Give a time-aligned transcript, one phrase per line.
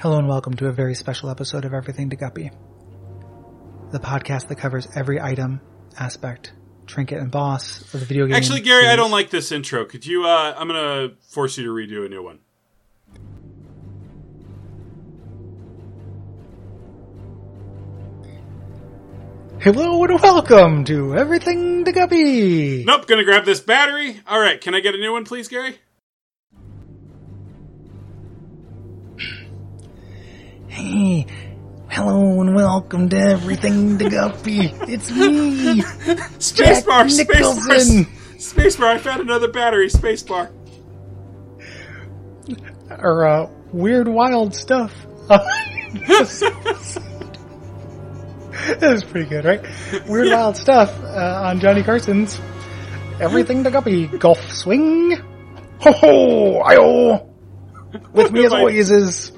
[0.00, 2.50] Hello and welcome to a very special episode of Everything to Guppy.
[3.90, 5.60] The podcast that covers every item,
[5.98, 6.54] aspect,
[6.86, 8.34] trinket, and boss of the video game.
[8.34, 9.84] Actually, Gary, I don't like this intro.
[9.84, 10.24] Could you?
[10.24, 12.38] Uh, I'm gonna force you to redo a new one.
[19.60, 22.84] Hello and welcome to Everything to Guppy!
[22.84, 23.06] Nope.
[23.06, 24.22] Gonna grab this battery.
[24.26, 24.58] All right.
[24.58, 25.78] Can I get a new one, please, Gary?
[30.80, 31.26] Hey,
[31.90, 34.72] hello and welcome to Everything to Guppy!
[34.88, 35.82] It's me!
[35.82, 37.14] Jack Spacebar.
[37.18, 38.06] Nicholson.
[38.06, 38.64] Spacebar.
[38.64, 38.86] Spacebar.
[38.86, 39.90] I found another battery.
[39.90, 40.50] Spacebar.
[42.98, 44.90] or uh, weird wild stuff.
[48.78, 49.60] That was pretty good, right?
[50.08, 52.40] Weird wild stuff uh, on Johnny Carson's
[53.20, 55.14] Everything to Guppy Golf Swing.
[55.80, 56.60] Ho ho!
[56.60, 57.34] Io!
[58.14, 59.32] With me as always is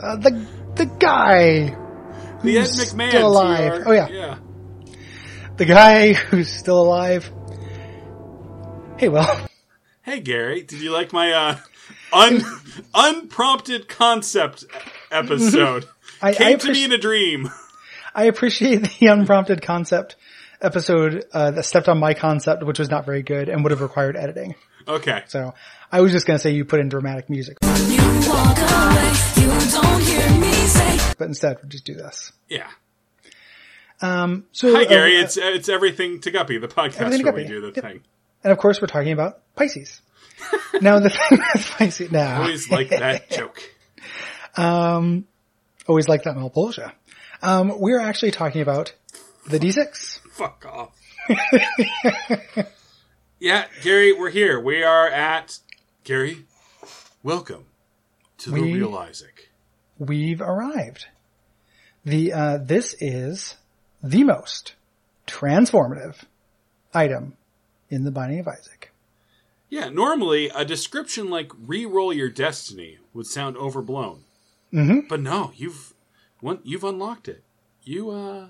[0.00, 1.76] uh, the the guy,
[2.42, 3.08] The Ed who's McMahon.
[3.10, 3.82] still alive.
[3.82, 3.88] TR.
[3.88, 4.08] Oh, yeah.
[4.08, 4.38] Yeah.
[5.56, 7.30] the guy who's still alive.
[8.98, 9.46] Hey, well,
[10.02, 10.62] Hey, Gary.
[10.62, 11.56] Did you like my uh,
[12.12, 12.40] un
[12.94, 14.64] unprompted concept
[15.10, 15.84] episode?
[16.22, 17.50] I, Came I, to me in a dream.
[18.14, 20.16] I appreciate the unprompted concept
[20.60, 23.82] episode uh, that stepped on my concept, which was not very good and would have
[23.82, 24.54] required editing.
[24.88, 25.22] Okay.
[25.28, 25.54] So
[25.90, 27.96] I was just going to say you put in dramatic music, away, you
[29.70, 30.98] don't hear me say.
[31.18, 32.32] but instead we'll just do this.
[32.48, 32.68] Yeah.
[34.00, 35.16] Um, so Hi, Gary.
[35.18, 37.84] uh, it's it's everything to Guppy, the podcast where we do the Yep.
[37.84, 38.00] thing.
[38.44, 40.00] and of course we're talking about Pisces.
[40.80, 43.60] now the thing with Pisces now, Always like that joke.
[44.56, 45.26] um,
[45.88, 46.92] always like that Malpolsha.
[47.42, 48.94] Um, we're actually talking about
[49.48, 50.20] the D6.
[50.32, 50.94] Fuck off.
[53.40, 54.60] yeah, Gary, we're here.
[54.60, 55.58] We are at
[56.08, 56.46] Gary.
[57.22, 57.66] Welcome
[58.38, 59.50] to the real Isaac.
[59.98, 61.04] We've arrived.
[62.02, 63.56] The uh, this is
[64.02, 64.72] the most
[65.26, 66.24] transformative
[66.94, 67.36] item
[67.90, 68.90] in the Binding of Isaac.
[69.68, 74.24] Yeah, normally a description like "re-roll your destiny" would sound overblown,
[74.72, 75.06] Mhm.
[75.10, 75.92] but no, you've
[76.40, 77.44] one, you've unlocked it.
[77.82, 78.48] You uh,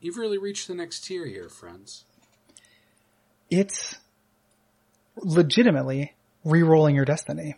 [0.00, 2.06] you've really reached the next tier here, friends.
[3.50, 3.98] it's
[5.16, 7.56] legitimately re-rolling your destiny.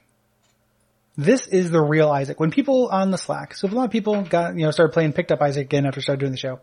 [1.16, 2.38] This is the real Isaac.
[2.38, 4.92] When people on the Slack, so if a lot of people got, you know, started
[4.92, 6.60] playing, picked up Isaac again after started doing the show,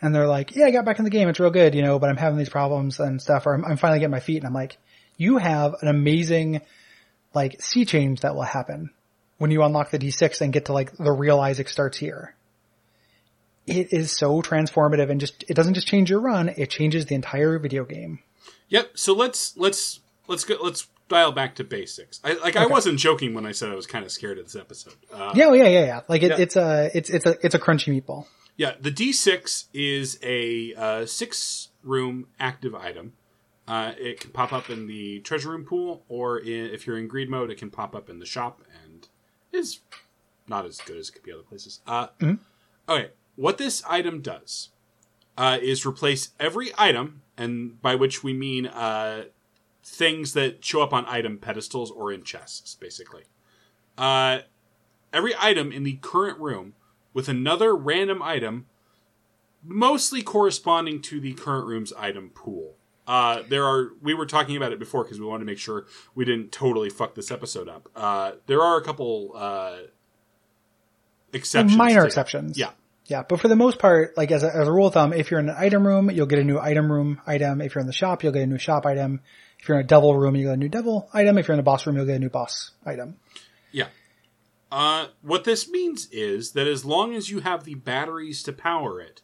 [0.00, 1.98] and they're like, yeah, I got back in the game, it's real good, you know,
[1.98, 4.46] but I'm having these problems and stuff, or I'm, I'm finally getting my feet, and
[4.46, 4.78] I'm like,
[5.16, 6.62] you have an amazing,
[7.34, 8.90] like, sea change that will happen
[9.38, 12.34] when you unlock the D6 and get to like, the real Isaac starts here.
[13.66, 17.14] It is so transformative and just, it doesn't just change your run, it changes the
[17.14, 18.20] entire video game.
[18.70, 18.92] Yep.
[18.94, 20.56] So let's let's let's go.
[20.62, 22.20] Let's dial back to basics.
[22.24, 24.56] I, like I wasn't joking when I said I was kind of scared of this
[24.56, 24.94] episode.
[25.12, 26.00] Uh, Yeah, yeah, yeah, yeah.
[26.08, 26.36] Like it, Yeah.
[26.38, 28.26] it's a, it's, it's a, it's a crunchy meatball.
[28.56, 33.12] Yeah, the D6 is a uh, six room active item.
[33.68, 37.06] Uh, it can pop up in the treasure room pool, or in, if you're in
[37.08, 39.08] greed mode, it can pop up in the shop and
[39.52, 39.80] is
[40.48, 41.80] not as good as it could be other places.
[41.86, 42.06] Uh,
[42.88, 44.70] Okay, what this item does
[45.38, 49.24] uh, is replace every item, and by which we mean uh,
[49.82, 53.24] things that show up on item pedestals or in chests, basically.
[53.96, 54.40] Uh,
[55.12, 56.74] every item in the current room
[57.12, 58.66] with another random item,
[59.62, 62.76] mostly corresponding to the current room's item pool.
[63.06, 65.86] Uh, there are we were talking about it before because we wanted to make sure
[66.14, 67.88] we didn't totally fuck this episode up.
[67.96, 69.78] Uh, there are a couple uh,
[71.32, 72.56] exceptions, Minor exceptions.
[72.56, 72.70] Yeah,
[73.06, 75.30] Yeah, but for the most part, like as a, as a rule of thumb, if
[75.30, 77.60] you're in an item room, you'll get a new item room item.
[77.60, 79.20] If you're in the shop, you'll get a new shop item.
[79.60, 81.36] If you're in a devil room, you get a new devil item.
[81.38, 83.16] If you're in a boss room, you'll get a new boss item.
[83.72, 83.88] yeah.
[84.72, 89.00] Uh, what this means is that as long as you have the batteries to power
[89.00, 89.20] it,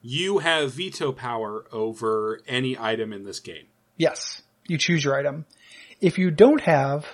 [0.00, 3.66] you have veto power over any item in this game.
[3.98, 5.44] Yes, you choose your item.
[6.00, 7.04] If you don't have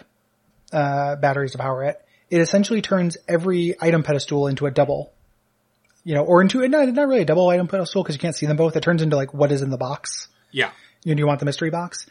[0.72, 5.12] uh, batteries to power it, it essentially turns every item pedestal into a double.
[6.04, 8.46] You know, or into not not really a double item pedestal because you can't see
[8.46, 8.76] them both.
[8.76, 10.28] It turns into like what is in the box.
[10.52, 10.70] Yeah,
[11.04, 12.06] You, you want the mystery box?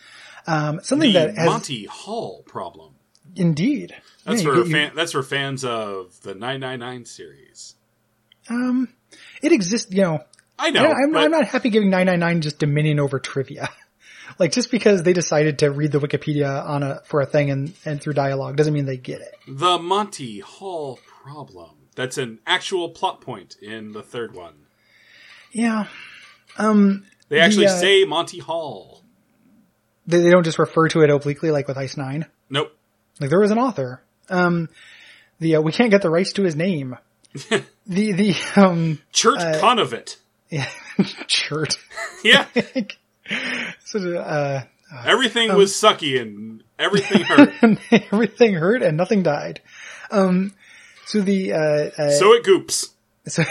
[0.47, 2.93] Um, something the that has Monty Hall problem.
[3.35, 3.95] indeed.
[4.25, 7.75] That's Yeah, for you- fan, that's for fans of the 999 series.
[8.49, 8.89] Um,
[9.41, 10.19] it exists, you know,
[10.57, 10.83] I know.
[10.85, 13.69] I, am but I'm not happy giving 999 just dominion over trivia.
[14.39, 17.73] like just because they decided to read the Wikipedia on a, for a thing and,
[17.85, 19.33] and through dialogue doesn't mean they get it.
[19.47, 21.71] the Monty Hall problem.
[21.95, 24.53] That's an actual plot point in the third one.
[25.51, 25.87] Yeah.
[26.57, 29.00] Um, They actually uh, say Monty Hall.
[30.11, 32.25] They, don't just refer to it obliquely like with Ice 9.
[32.49, 32.75] Nope.
[33.19, 34.01] Like there was an author.
[34.29, 34.69] Um,
[35.39, 36.97] The uh, we can't get the rights to his name.
[37.49, 40.17] the the um Chert Conovit.
[40.49, 40.67] yeah,
[41.27, 41.77] shirt.
[42.23, 42.45] Yeah,
[43.85, 44.63] so uh,
[45.05, 47.53] everything Um, was sucky and everything hurt.
[47.61, 49.61] and everything hurt and nothing died.
[50.11, 50.53] Um,
[51.05, 51.57] so the uh,
[52.01, 52.89] uh so it goops.
[53.27, 53.43] so,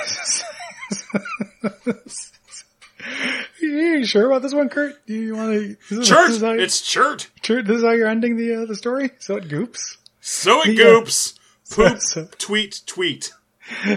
[3.66, 5.04] you sure about this one, Kurt?
[5.06, 6.02] Do you want to?
[6.02, 6.30] Chert!
[6.30, 7.28] is how, It's chert.
[7.42, 9.10] Chert, This is how you're ending the uh, the story.
[9.18, 9.98] So it goops.
[10.20, 11.34] So it The, uh, goops.
[11.70, 13.32] Poop, so- tweet, tweet.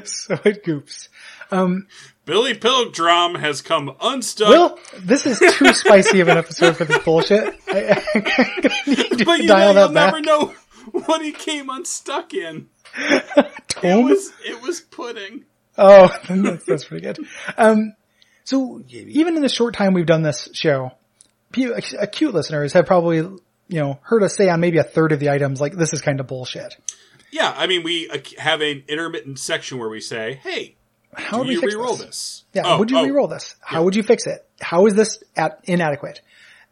[0.06, 1.10] So it goops.
[1.50, 1.88] Um,
[2.26, 4.50] Billy Pilgrim has come unstuck.
[4.50, 7.56] Will, this is too spicy of an episode for this bullshit.
[7.68, 10.14] I, I but you dial know, you'll back.
[10.14, 10.54] never know
[10.92, 12.68] what he came unstuck in.
[12.96, 15.46] It was it was pudding.
[15.78, 17.18] Oh, that's, that's pretty good.
[17.58, 17.96] Um,
[18.44, 20.92] so even in the short time we've done this show,
[21.56, 25.30] acute listeners have probably, you know, heard us say on maybe a third of the
[25.30, 26.76] items, like, this is kind of bullshit.
[27.32, 30.76] Yeah, I mean we uh, have an intermittent section where we say, "Hey,
[31.16, 32.06] How do would you fix re-roll this?
[32.06, 33.56] this?" Yeah, Oh, would you oh, re-roll this?
[33.60, 34.48] How would you fix it?
[34.62, 36.22] How is this at inadequate?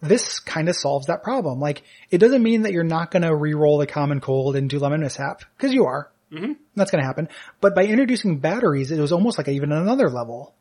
[0.04, 1.60] This kind of solves that problem.
[1.60, 1.82] Like,
[2.12, 5.02] it doesn't mean that you're not going to re-roll the common cold and do lemon
[5.02, 6.12] mishap, because you are.
[6.32, 6.54] Mm-hmm.
[6.76, 7.28] That's going to happen.
[7.60, 10.54] But by introducing batteries, it was almost like even another level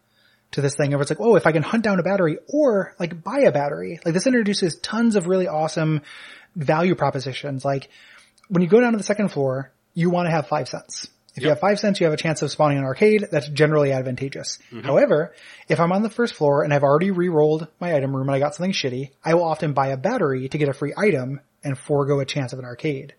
[0.52, 2.94] to this thing of it's like, oh, if I can hunt down a battery or
[2.99, 6.02] like buy a battery, like this introduces tons of really awesome
[6.56, 7.64] value propositions.
[7.64, 7.88] Like
[8.49, 11.08] when you go down to the second floor, you want to have five cents.
[11.37, 13.29] If you have five cents, you have a chance of spawning an arcade.
[13.31, 14.58] That's generally advantageous.
[14.73, 14.87] Mm-hmm.
[14.87, 15.32] However,
[15.69, 18.41] if I'm on the first floor and I've already re-rolled my item room and I
[18.41, 21.79] got something shitty, I will often buy a battery to get a free item and
[21.79, 23.14] forego a chance of an arcade.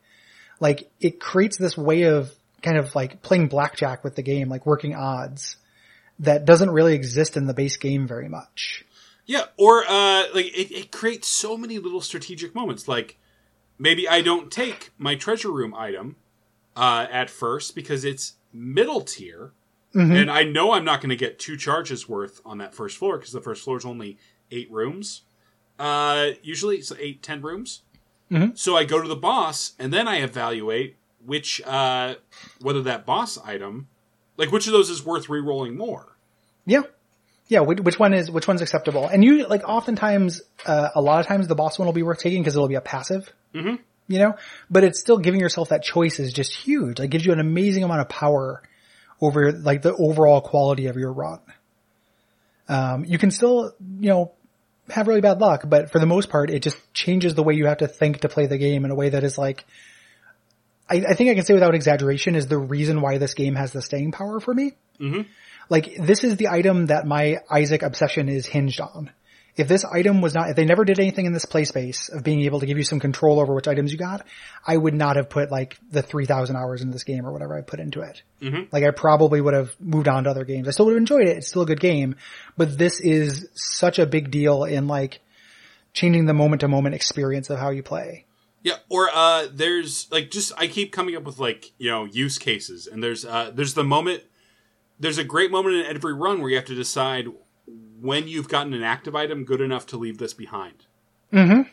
[0.59, 2.31] Like it creates this way of
[2.61, 5.55] kind of like playing blackjack with the game, like working odds
[6.21, 8.85] that doesn't really exist in the base game very much.
[9.25, 12.87] Yeah, or uh, like it, it creates so many little strategic moments.
[12.87, 13.17] Like
[13.77, 16.15] maybe I don't take my treasure room item
[16.75, 19.51] uh, at first because it's middle tier,
[20.17, 23.17] and I know I'm not going to get two charges worth on that first floor
[23.17, 24.17] because the first floor is only
[24.49, 25.21] eight rooms.
[25.77, 27.81] Uh, usually it's eight, ten rooms.
[28.55, 30.95] So I go to the boss, and then I evaluate
[31.25, 32.15] which uh,
[32.61, 33.87] whether that boss item,
[34.37, 36.10] like which of those is worth re-rolling more.
[36.65, 36.81] Yeah.
[37.47, 39.07] Yeah, which, which one is, which one's acceptable?
[39.07, 42.19] And you, like, oftentimes, uh, a lot of times the boss one will be worth
[42.19, 43.31] taking because it'll be a passive.
[43.53, 43.75] Mm-hmm.
[44.07, 44.35] You know?
[44.69, 46.99] But it's still giving yourself that choice is just huge.
[46.99, 48.63] Like, gives you an amazing amount of power
[49.19, 51.39] over, like, the overall quality of your run.
[52.69, 54.31] Um, you can still, you know,
[54.89, 57.65] have really bad luck, but for the most part, it just changes the way you
[57.65, 59.65] have to think to play the game in a way that is like,
[60.89, 63.71] I, I think I can say without exaggeration is the reason why this game has
[63.71, 64.73] the staying power for me
[65.71, 69.09] like this is the item that my Isaac obsession is hinged on.
[69.55, 72.23] If this item was not, if they never did anything in this play space of
[72.23, 74.25] being able to give you some control over which items you got,
[74.67, 77.61] I would not have put like the 3000 hours into this game or whatever I
[77.61, 78.21] put into it.
[78.71, 80.67] Like I probably would have moved on to other games.
[80.67, 81.37] I still would have enjoyed it.
[81.37, 82.15] It's still a good game,
[82.57, 85.21] but this is such a big deal in like
[85.93, 88.25] changing the moment to moment experience of how you play.
[88.61, 92.37] Yeah, or uh there's like just I keep coming up with like, you know, use
[92.37, 94.23] cases and there's uh there's the moment
[95.01, 97.27] there's a great moment in every run where you have to decide
[97.99, 100.85] when you've gotten an active item good enough to leave this behind.
[101.33, 101.69] Mhm.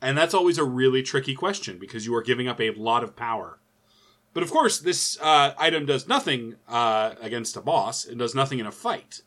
[0.00, 3.16] And that's always a really tricky question because you are giving up a lot of
[3.16, 3.58] power.
[4.32, 8.04] But of course, this uh, item does nothing uh, against a boss.
[8.04, 9.22] It does nothing in a fight.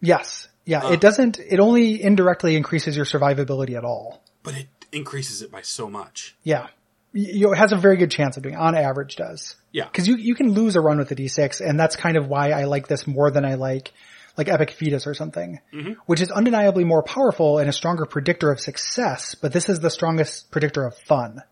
[0.00, 0.48] Yes.
[0.64, 0.90] Yeah.
[0.92, 4.22] It doesn't, it only indirectly increases your survivability at all.
[4.42, 6.36] But it increases it by so much.
[6.42, 6.68] Yeah.
[7.12, 9.56] You know, it has a very good chance of doing, on average does.
[9.72, 9.88] Yeah.
[9.88, 12.50] Cause you, you can lose a run with the D6 and that's kind of why
[12.50, 13.92] I like this more than I like,
[14.36, 15.60] like Epic Fetus or something,
[16.06, 19.90] which is undeniably more powerful and a stronger predictor of success, but this is the
[19.90, 21.42] strongest predictor of fun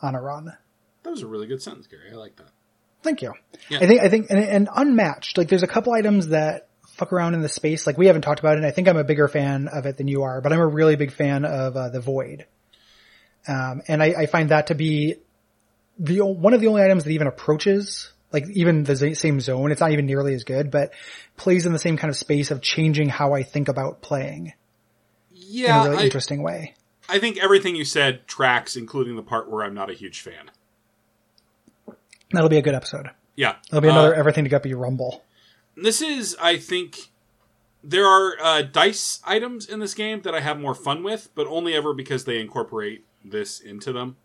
[0.00, 0.52] on a run.
[1.02, 2.10] That was a really good sentence, Gary.
[2.12, 2.50] I like that.
[3.02, 3.32] Thank you.
[3.68, 3.78] Yeah.
[3.78, 6.68] I think, I think, and, and unmatched, like there's a couple items that
[7.00, 8.98] fuck around in the space, like we haven't talked about it, and I think I'm
[8.98, 11.76] a bigger fan of it than you are, but I'm a really big fan of
[11.76, 12.46] uh, the Void.
[13.48, 15.16] Um, and I, I find that to be
[15.98, 19.72] the, one of the only items that even approaches, like even the z- same zone,
[19.72, 20.92] it's not even nearly as good, but
[21.36, 24.52] plays in the same kind of space of changing how I think about playing in
[25.32, 26.74] Yeah, a really I, interesting way.
[27.08, 30.50] I think everything you said tracks, including the part where I'm not a huge fan.
[32.32, 33.10] That'll be a good episode.
[33.36, 35.24] Yeah, That'll be another Uh, Everything to Guppy Rumble.
[35.76, 37.10] this is, I think,
[37.82, 41.46] there are uh, dice items in this game that I have more fun with, but
[41.46, 44.16] only ever because they incorporate this into them.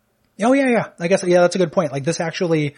[0.42, 0.88] Oh yeah, yeah.
[0.98, 1.92] I guess yeah, that's a good point.
[1.92, 2.74] Like this actually,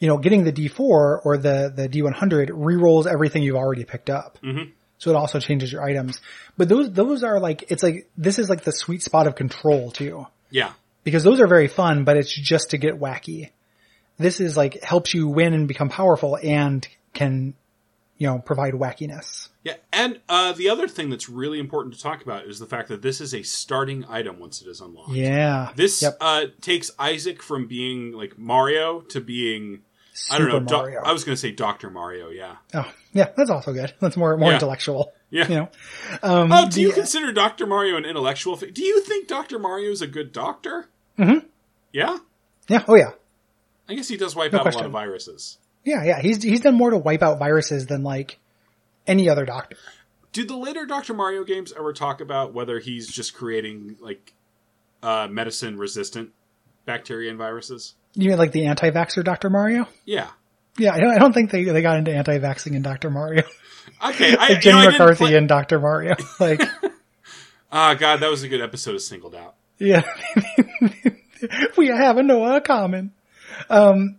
[0.00, 4.38] you know, getting the D4 or the the D100 re-rolls everything you've already picked up.
[4.42, 4.70] Mm-hmm.
[4.98, 6.20] So it also changes your items.
[6.56, 9.90] But those those are like it's like this is like the sweet spot of control
[9.90, 10.72] too, Yeah,
[11.04, 13.50] because those are very fun, but it's just to get wacky.
[14.18, 17.54] This is like helps you win and become powerful and can,
[18.18, 19.48] you know, provide wackiness.
[19.64, 22.88] Yeah, and uh, the other thing that's really important to talk about is the fact
[22.88, 25.12] that this is a starting item once it is unlocked.
[25.12, 25.72] Yeah.
[25.74, 26.16] This Yep.
[26.20, 29.80] uh, takes Isaac from being like Mario to being
[30.30, 30.54] I don't know.
[30.60, 31.02] Super Do- Mario.
[31.04, 32.30] I was going to say Doctor Mario.
[32.30, 32.56] Yeah.
[32.74, 33.92] Oh, yeah, that's also good.
[34.00, 34.54] That's more more Yeah.
[34.54, 35.12] intellectual.
[35.30, 35.48] Yeah.
[35.48, 35.68] You know.
[36.22, 38.56] Um, Oh, do you the- consider Doctor Mario an intellectual?
[38.56, 40.88] Fi- do you think Doctor Mario is a good doctor?
[41.18, 41.44] Mm-hmm.
[41.92, 42.18] Yeah,
[42.68, 42.84] yeah.
[42.86, 43.10] Oh yeah.
[43.88, 45.58] I guess he does wipe No out a lot of viruses.
[45.86, 46.20] Yeah, yeah.
[46.20, 48.38] He's he's done more to wipe out viruses than like
[49.06, 49.76] any other doctor.
[50.32, 54.34] Did the later Doctor Mario games ever talk about whether he's just creating like
[55.02, 56.30] uh, medicine resistant
[56.84, 57.94] bacteria and viruses?
[58.14, 59.48] You mean like the anti-vaxxer Dr.
[59.48, 59.88] Mario?
[60.04, 60.28] Yeah.
[60.76, 63.08] Yeah, I don't, I don't think they, they got into anti-vaxxing in Dr.
[63.10, 63.44] Mario.
[64.04, 64.36] Okay.
[64.36, 65.78] I, Like you know, Jenny I didn't McCarthy play- and Dr.
[65.80, 66.16] Mario.
[66.40, 66.60] Like,
[67.72, 69.54] Ah, God, that was a good episode of Singled Out.
[69.78, 70.02] yeah.
[71.76, 73.12] we have a Noah common.
[73.70, 74.16] Um,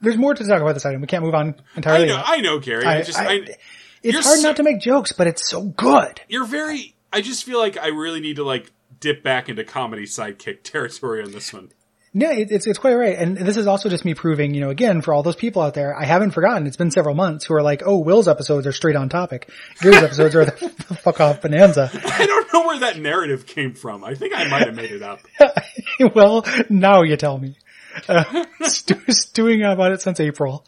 [0.00, 1.00] there's more to talk about this item.
[1.00, 2.04] We can't move on entirely.
[2.04, 2.22] I know.
[2.24, 2.84] I know, Gary.
[2.84, 3.56] I, I- just, I-
[4.02, 6.20] it's hard so- not to make jokes, but it's so good.
[6.28, 6.94] you're very.
[7.12, 11.22] I just feel like I really need to like dip back into comedy sidekick territory
[11.22, 11.72] on this one.
[12.14, 14.70] Yeah, it, it's it's quite right, and this is also just me proving, you know,
[14.70, 16.66] again for all those people out there, I haven't forgotten.
[16.66, 19.50] It's been several months who are like, "Oh, Will's episodes are straight on topic.
[19.82, 20.52] Gary's episodes are the,
[20.88, 24.04] the fuck off bonanza." I don't know where that narrative came from.
[24.04, 25.20] I think I might have made it up.
[26.14, 27.56] well, now you tell me.
[28.08, 30.64] Uh, stewing about it since April,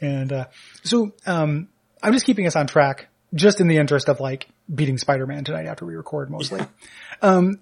[0.00, 0.44] and uh,
[0.84, 1.68] so um,
[2.02, 5.66] I'm just keeping us on track, just in the interest of like beating Spider-Man tonight
[5.66, 6.60] after we record mostly.
[7.22, 7.60] Um,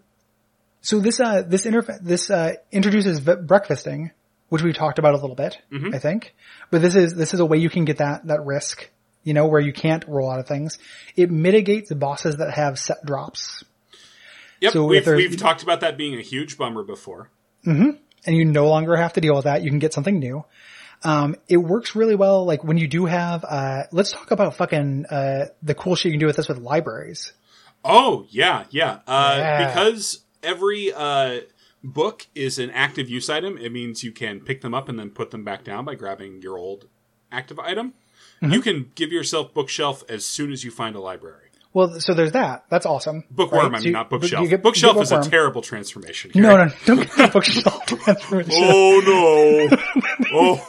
[0.81, 1.67] so this uh, this
[2.03, 4.11] this uh, introduces v- breakfasting,
[4.49, 5.59] which we talked about a little bit,
[5.95, 6.35] I think.
[6.71, 8.89] But this is this is a way you can get that that risk,
[9.23, 10.79] you know, where you can't roll out of things.
[11.17, 13.63] It mitigates bosses that have set drops.
[14.61, 17.31] Yep, So we've we've talked about that being a huge bummer before.
[18.27, 19.63] And you no longer have to deal with that.
[19.63, 20.45] You can get something new.
[21.03, 22.45] Um, it works really well.
[22.45, 26.13] Like when you do have, uh, let's talk about fucking, uh, the cool shit you
[26.13, 27.33] can do with this with libraries.
[27.85, 28.99] Oh yeah, yeah.
[29.07, 29.67] Uh, Yeah.
[29.67, 31.41] Because every uh,
[31.83, 33.57] book is an active use item.
[33.57, 36.43] It means you can pick them up and then put them back down by grabbing
[36.43, 36.87] your old
[37.33, 37.95] active item.
[38.43, 38.53] Mm-hmm.
[38.53, 41.50] You can give yourself bookshelf as soon as you find a library.
[41.73, 42.65] Well, so there's that.
[42.69, 43.25] That's awesome.
[43.31, 43.75] Bookworm, right?
[43.75, 44.49] I So mean, you- not bookshelf.
[44.49, 46.33] get- bookshelf is a terrible transformation.
[46.35, 48.53] No, no, don't get the bookshelf transformation.
[48.73, 49.77] Oh no!
[50.33, 50.67] oh,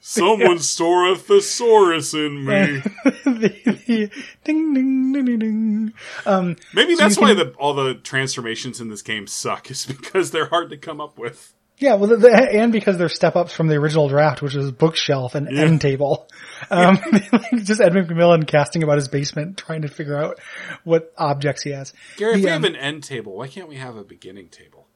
[0.00, 2.82] someone store a thesaurus in me.
[3.24, 3.52] the,
[3.86, 4.10] the,
[4.44, 5.92] ding, ding, ding, ding, ding.
[6.26, 9.70] Um, Maybe So that's you why the, all the transformations in this game suck.
[9.70, 11.54] Is because they're hard to come up with.
[11.82, 14.70] Yeah, well, the, the, and because they're step ups from the original draft, which is
[14.70, 16.28] bookshelf and end table.
[16.70, 17.00] Um,
[17.32, 20.38] like just Ed McMillen casting about his basement, trying to figure out
[20.84, 21.92] what objects he has.
[22.18, 24.86] Gary, if we um, have an end table, why can't we have a beginning table?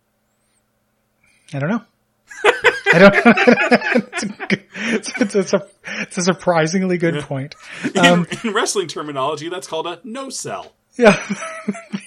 [1.52, 1.82] I don't know.
[2.44, 3.14] I don't.
[4.14, 4.64] it's, a good,
[5.34, 5.66] it's, a
[6.02, 7.56] it's a surprisingly good point.
[7.96, 10.72] In, in wrestling terminology, that's called a no sell.
[10.96, 11.20] Yeah.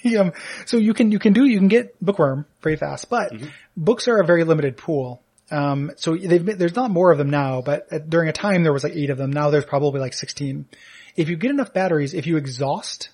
[0.01, 0.31] The, um,
[0.65, 3.33] so you can you can do you can get bookworm very fast, but
[3.75, 5.21] books are a very limited pool.
[5.51, 8.85] Um, so there's not more of them now, but at, during a time there was
[8.85, 9.31] like eight of them.
[9.31, 10.67] Now there's probably like sixteen.
[11.17, 13.09] If you get enough batteries, if you exhaust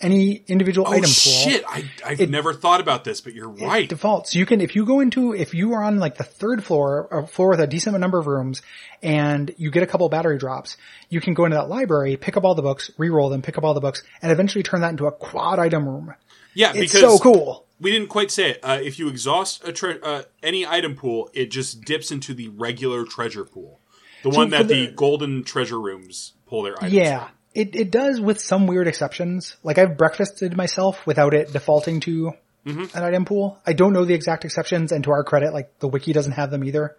[0.00, 1.64] any individual Oh item pool, shit!
[1.68, 3.88] I, I've never thought about this, but you're right.
[3.88, 4.34] defaults.
[4.34, 7.26] You can, if you go into, if you are on like the third floor, a
[7.26, 8.60] floor with a decent number of rooms,
[9.02, 10.76] and you get a couple battery drops,
[11.08, 13.64] you can go into that library, pick up all the books, re-roll them, pick up
[13.64, 16.14] all the books, and eventually turn that into a quad item room.
[16.54, 17.64] yeah, It's because so cool.
[17.80, 18.60] we didn't quite say it.
[18.62, 22.48] Uh, if you exhaust a tre- uh, any item pool, it just dips into the
[22.48, 23.78] regular treasure pool,
[24.22, 26.92] the one that the, the- golden treasure rooms pull their items.
[26.92, 27.24] Yeah.
[27.26, 27.34] from.
[27.54, 29.56] It, it does with some weird exceptions.
[29.62, 32.32] Like I've breakfasted myself without it defaulting to
[32.66, 32.96] Mm-hmm.
[32.96, 33.58] an item pool.
[33.66, 36.50] I don't know the exact exceptions and to our credit, like the wiki doesn't have
[36.50, 36.96] them either.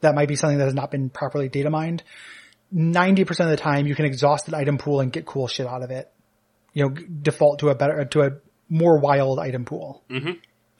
[0.00, 2.02] That might be something that has not been properly data mined.
[2.74, 5.82] 90% of the time you can exhaust an item pool and get cool shit out
[5.82, 6.10] of it.
[6.72, 8.30] You know, default to a better, to a
[8.70, 10.02] more wild item pool.
[10.08, 10.30] Mm-hmm.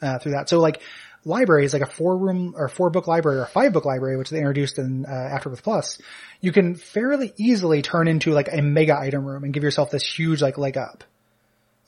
[0.01, 0.49] Uh, through that.
[0.49, 0.81] So like
[1.25, 4.39] libraries, like a four room or four book library or five book library, which they
[4.39, 6.01] introduced in, uh, Afterbirth Plus,
[6.41, 10.05] you can fairly easily turn into like a mega item room and give yourself this
[10.05, 11.05] huge like leg up,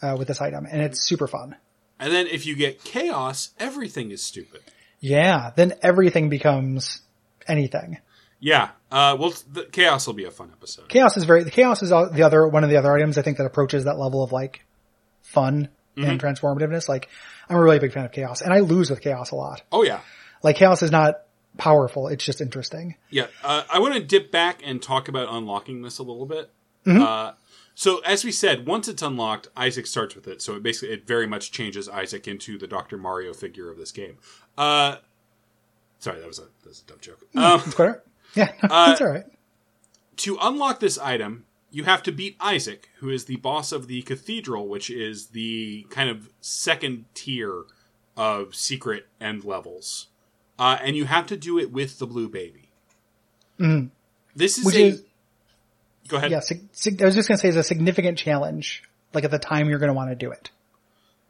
[0.03, 0.67] uh, with this item.
[0.71, 1.57] And it's super fun.
[1.99, 4.61] And then if you get chaos, everything is stupid.
[5.01, 5.53] Yeah.
[5.55, 7.03] Then everything becomes
[7.47, 7.99] anything.
[8.41, 8.71] Yeah.
[8.91, 10.89] Uh, well, the chaos will be a fun episode.
[10.89, 13.23] Chaos is very, the chaos is all- the other, one of the other items I
[13.23, 14.65] think that approaches that level of like
[15.23, 16.89] fun and transformativeness.
[16.89, 17.09] Like
[17.49, 19.63] I'm a really big fan of chaos and I lose with chaos a lot.
[19.73, 20.01] Oh yeah.
[20.43, 21.23] Like chaos is not
[21.57, 22.09] powerful.
[22.09, 22.97] It's just interesting.
[23.11, 26.51] Yeah, uh, I want to dip back and talk about unlocking this a little bit.
[26.87, 27.03] Mm-hmm.
[27.03, 27.33] Uh,
[27.77, 30.43] so, as we said, once it's unlocked, Isaac starts with it.
[30.43, 33.91] So it basically it very much changes Isaac into the Doctor Mario figure of this
[33.93, 34.19] game.
[34.59, 34.97] Uh,
[35.99, 37.21] Sorry, that was a that was a dumb joke.
[37.35, 38.01] Um, It's quite right.
[38.35, 39.25] Yeah, no, Uh, it's all right.
[40.19, 44.03] to unlock this item, you have to beat Isaac, who is the boss of the
[44.03, 47.65] cathedral, which is the kind of second tier
[48.17, 50.07] of secret end levels.
[50.59, 52.71] Uh, and you have to do it with the blue baby.
[53.59, 53.91] Mm.
[54.37, 54.67] This is Mm-hmm.
[54.67, 54.87] Which a.
[54.87, 55.05] is-
[56.09, 56.31] go ahead.
[56.31, 58.85] Yeah, sig- sig- I was just going to say it's a significant challenge.
[59.13, 60.51] Like at the time you're going to want to do it.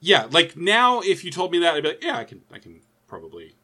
[0.01, 2.59] Yeah, like now, if you told me that, I'd be like, yeah, I can, I
[2.59, 3.55] can probably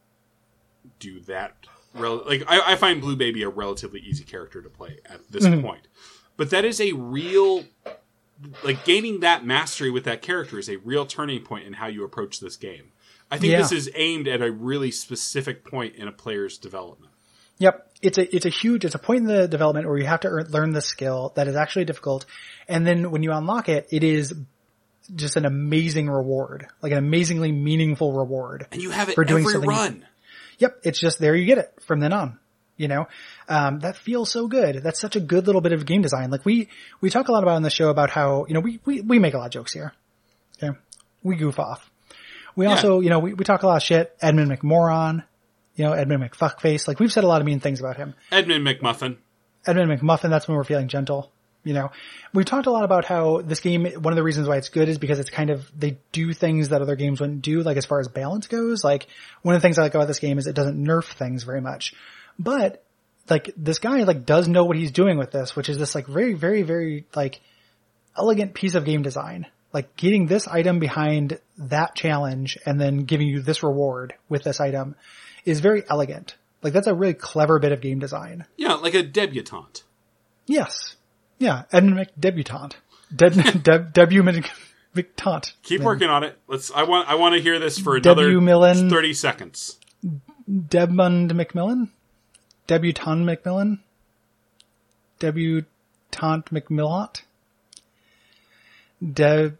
[0.99, 1.55] do that.
[1.95, 5.47] Rel- like, I, I find Blue Baby a relatively easy character to play at this
[5.47, 5.89] point,
[6.41, 7.67] but that is a real,
[8.65, 12.03] like, gaining that mastery with that character is a real turning point in how you
[12.03, 12.93] approach this game.
[13.31, 13.59] I think Yeah.
[13.59, 17.13] this is aimed at a really specific point in a player's development.
[17.59, 17.91] Yep.
[18.01, 20.29] It's a, it's a huge, it's a point in the development where you have to
[20.29, 22.25] earn, learn the skill that is actually difficult.
[22.67, 24.35] And then when you unlock it, it is
[25.15, 28.67] just an amazing reward, like an amazingly meaningful reward.
[28.73, 30.07] And you have it For doing every something- run.
[30.59, 30.81] Yep.
[30.85, 32.39] It's just there you get it from then on.
[32.81, 33.09] You know,
[33.47, 34.77] um, that feels so good.
[34.83, 36.31] That's such a good little bit of game design.
[36.31, 36.71] Like we,
[37.03, 39.19] we talk a lot about on the show about how, you know, we, we, we
[39.19, 39.93] make a lot of jokes here.
[40.57, 40.75] Okay.
[41.23, 41.91] We goof off.
[42.57, 44.17] We also, you know, we, we talk a lot of shit.
[44.23, 45.25] Edmund McMoron,
[45.75, 46.89] you know, Edmund McFuckface.
[46.89, 48.15] Like we've said a lot of mean things about him.
[48.33, 49.19] Edmund McMuffin.
[49.67, 51.31] Edmund McMuffin, that's when we're feeling gentle.
[51.63, 51.91] You know,
[52.33, 54.89] we've talked a lot about how this game, one of the reasons why it's good
[54.89, 57.85] is because it's kind of, they do things that other games wouldn't do, like as
[57.85, 58.83] far as balance goes.
[58.83, 59.07] Like,
[59.43, 61.61] one of the things I like about this game is it doesn't nerf things very
[61.61, 61.93] much.
[62.41, 62.83] But,
[63.29, 66.07] like, this guy, like, does know what he's doing with this, which is this, like,
[66.07, 67.41] very, very, very, like,
[68.17, 69.47] elegant piece of game design.
[69.75, 74.59] Like, getting this item behind that challenge and then giving you this reward with this
[74.59, 74.97] item
[75.45, 76.35] is very elegant.
[76.63, 78.47] Like, that's a really clever bit of game design.
[78.57, 79.83] Yeah, like a debutante.
[80.47, 80.97] Yes.
[81.39, 82.75] Yeah, Edmund McDebutante.
[83.15, 83.31] De-
[83.63, 85.53] de- debut McDebutante.
[85.63, 86.39] Keep working on it.
[86.49, 86.71] Let's.
[86.71, 87.09] I want.
[87.09, 88.41] I want to hear this for another W.
[88.41, 88.91] Millen.
[88.91, 89.79] thirty seconds.
[90.51, 91.91] Debmund McMillan?
[92.71, 93.81] Debutante McMillan?
[95.19, 97.23] Debutante McMillot?
[99.13, 99.59] Deb...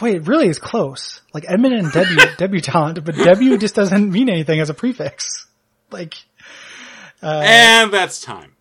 [0.00, 1.20] Wait, it really is close.
[1.34, 5.46] Like Edmund and debu- debutante, but debut just doesn't mean anything as a prefix.
[5.90, 6.14] Like,
[7.22, 8.52] Uh, and that's time.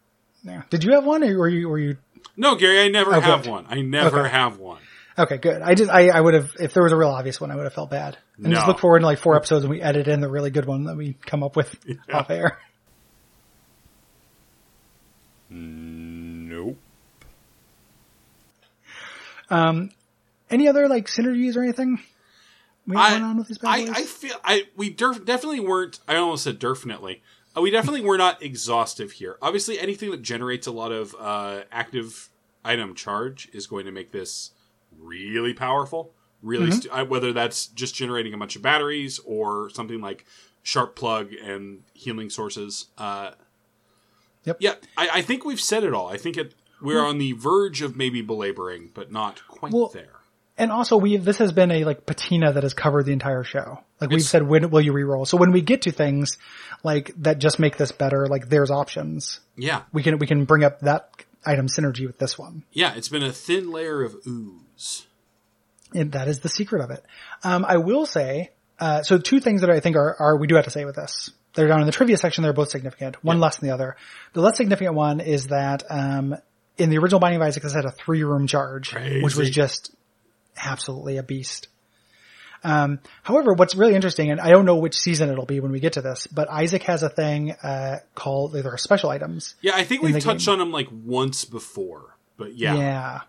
[0.43, 0.63] yeah.
[0.69, 1.97] did you have one or were you, were you
[2.38, 3.51] No, Gary, I never Oh, have good.
[3.51, 3.65] one.
[3.69, 4.30] I never Okay.
[4.30, 4.80] have one.
[5.17, 5.62] Okay, good.
[5.62, 7.63] I just, I, I would have, if there was a real obvious one, I would
[7.63, 8.17] have felt bad.
[8.38, 10.65] And just look forward to like four episodes and we edit in the really good
[10.65, 11.73] one that we come up with
[12.13, 12.58] off air.
[15.56, 16.78] Nope.
[19.50, 19.91] Um,
[20.50, 22.00] Any other like synergies or anything
[22.88, 23.96] we I, on with these bad I, boys?
[23.96, 26.00] I feel I we derf, definitely weren't.
[26.08, 27.22] I almost said definitely.
[27.56, 29.38] Uh, we definitely were not exhaustive here.
[29.41, 32.30] Obviously, anything that generates a lot of uh, active
[32.65, 34.52] item charge is going to make this
[35.00, 36.12] really powerful.
[36.41, 36.80] Really, Mm-hmm.
[36.80, 40.26] st- I, whether that's just generating a bunch of batteries or something like
[40.63, 42.88] sharp plug and healing sources.
[42.98, 43.32] Uh,
[44.46, 44.58] Yep.
[44.60, 46.08] Yeah, I, I think we've said it all.
[46.08, 46.54] I think it.
[46.82, 50.20] We're on the verge of maybe belaboring, but not quite Well, there.
[50.58, 53.80] and also we this has been a like patina that has covered the entire show.
[54.00, 55.26] Like we've said, when will you reroll?
[55.26, 56.38] So when we get to things
[56.84, 59.40] like that just make this better, like there's options.
[59.56, 61.10] Yeah, We can we can bring up that
[61.46, 62.64] item synergy with this one.
[62.74, 62.94] yeah.
[62.96, 65.08] It's been a thin layer of ooze.
[65.94, 67.04] And that is the secret of it.
[67.44, 70.56] Um, I will say, uh, so two things that I think are, are, we do
[70.56, 71.32] have to say with this.
[71.56, 72.44] They're down in the trivia section.
[72.44, 73.24] They're both significant.
[73.24, 73.96] One less than the other.
[74.34, 76.36] The less significant one is that, um,
[76.78, 79.96] in the original Binding of Isaac, this had a three room charge, which was just
[80.62, 81.70] absolutely a beast.
[82.63, 85.80] Um, however, what's really interesting, and I don't know which season it'll be when we
[85.80, 89.54] get to this, but Isaac has a thing, uh, called, there are special items.
[89.62, 90.54] Yeah, I think we've touched game.
[90.54, 92.76] on them like once before, but yeah.
[92.76, 93.20] Yeah.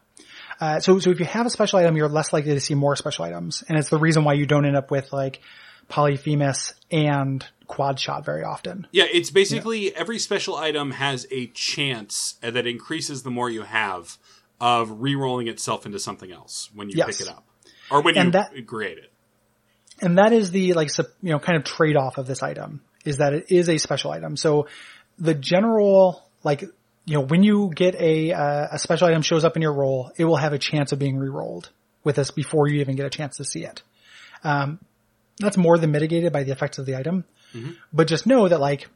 [0.58, 2.96] Uh, so, so if you have a special item, you're less likely to see more
[2.96, 3.62] special items.
[3.68, 5.40] And it's the reason why you don't end up with like
[5.88, 8.86] Polyphemus and Quad Shot very often.
[8.92, 14.18] Yeah, it's basically every special item has a chance that increases the more you have
[14.60, 17.18] of re-rolling itself into something else when you Yes.
[17.18, 17.44] pick it up.
[17.90, 19.12] Or when And you that- create it.
[20.00, 23.16] And that is the like, you know, kind of trade off of this item is
[23.18, 24.36] that it is a special item.
[24.36, 24.66] So
[25.18, 29.56] the general, like, you know, when you get a, uh, a special item shows up
[29.56, 31.70] in your roll, it will have a chance of being re-rolled
[32.04, 33.82] with us before you even get a chance to see it.
[34.44, 34.80] Um,
[35.38, 37.24] that's more than mitigated by the effects of the item.
[37.92, 38.88] But just know that like,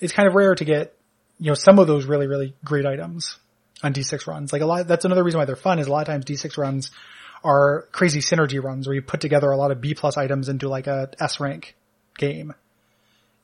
[0.00, 0.94] it's kind of rare to get,
[1.38, 3.38] you know, some of those really, really great items
[3.82, 4.52] on D6 runs.
[4.52, 6.56] Like a lot, that's another reason why they're fun is a lot of times D6
[6.56, 6.90] runs
[7.44, 10.68] are crazy synergy runs where you put together a lot of B plus items into
[10.68, 11.74] like a S rank
[12.18, 12.54] game.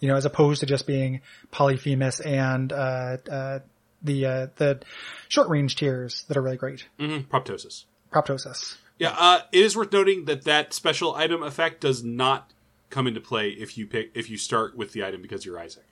[0.01, 1.21] You know, as opposed to just being
[1.53, 3.59] Polyphemus and, uh, uh,
[4.03, 4.81] the, uh, the
[5.29, 6.87] short range tiers that are really great.
[6.99, 7.85] hmm Proptosis.
[8.12, 8.77] Proptosis.
[8.99, 12.51] Yeah, uh, it is worth noting that that special item effect does not
[12.92, 15.85] come into play if you pick if you start with the item because you're Isaac.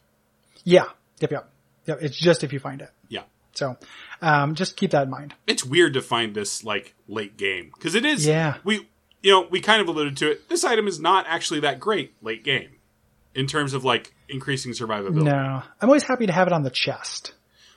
[0.63, 0.85] Yeah.
[1.21, 1.33] Yep.
[1.33, 1.53] Yep.
[1.87, 1.99] Yep.
[2.03, 2.91] It's just if you find it.
[3.09, 3.23] Yeah.
[3.55, 3.77] So,
[4.23, 5.35] um, just keep that in mind.
[5.47, 8.25] It's weird to find this like late game because it is.
[8.25, 8.59] Yeah.
[8.63, 8.89] We
[9.23, 10.49] you know we kind of alluded to it.
[10.49, 12.77] This item is not actually that great late game
[13.35, 15.25] in terms of like increasing survivability.
[15.25, 17.33] No, I'm always happy to have it on the chest.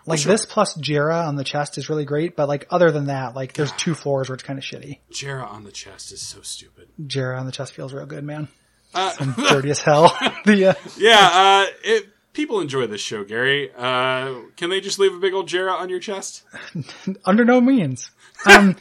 [0.06, 0.34] Like sure.
[0.34, 3.54] this plus Jera on the chest is really great, but like other than that, like
[3.54, 5.00] there's two floors where it's kind of shitty.
[5.12, 6.90] Jera on the chest is so stupid.
[7.02, 8.50] Jera on the chest feels real good, man.
[8.94, 9.14] Uh,
[9.50, 10.16] Dirty as hell.
[10.46, 13.72] the uh, yeah, uh, it, people enjoy this show, Gary.
[13.76, 16.44] Uh, can they just leave a big old Jera on your chest?
[17.26, 18.12] under no means.
[18.46, 18.76] Um,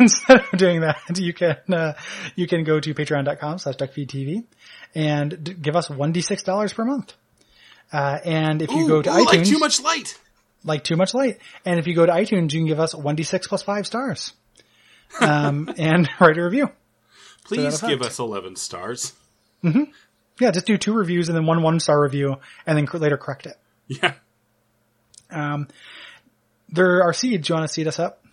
[0.00, 1.94] instead of doing that, you can uh,
[2.34, 4.44] you can go to patreon.com slash duckfeedtv
[4.94, 7.14] and d- give us one d six dollars per month.
[7.92, 10.18] Uh, and if you Ooh, go to ooh, iTunes, like too much light.
[10.64, 11.38] like too much light.
[11.64, 14.32] And if you go to iTunes, you can give us 1d6 plus 5 stars.
[15.20, 16.70] Um, and write a review.
[17.44, 19.12] Please give us eleven stars.
[19.62, 23.46] Yeah, just do two reviews and then one one star review and then later correct
[23.46, 23.56] it.
[23.88, 24.14] Yeah,
[25.30, 25.68] Um,
[26.68, 27.46] there are seeds.
[27.48, 28.24] Do you want to seed us up?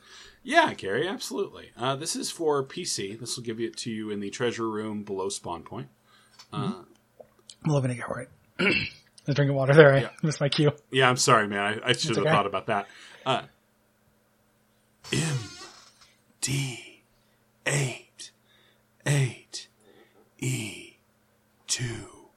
[0.43, 1.71] yeah, Gary, absolutely.
[1.77, 3.19] Uh, this is for PC.
[3.19, 5.87] This will give it to you in the treasure room below spawn point.
[6.53, 6.85] I'm
[7.65, 8.01] loving it.
[8.07, 8.27] All right.
[8.59, 9.93] I'm drinking water there.
[9.93, 10.09] I Yeah.
[10.23, 10.71] missed my cue.
[10.91, 11.59] Yeah, I'm sorry, man.
[11.83, 12.29] I, I should have okay.
[12.29, 12.87] thought about that.
[13.25, 13.41] Uh,
[15.11, 15.37] M
[16.39, 17.01] D
[17.65, 18.31] eight
[19.05, 19.67] eight
[20.39, 20.76] E
[21.77, 22.29] two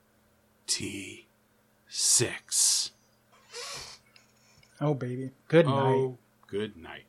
[0.67, 1.27] T
[1.89, 2.91] six.
[4.83, 5.31] Oh, baby.
[5.49, 5.95] Good oh, night.
[5.95, 7.05] Oh, good night.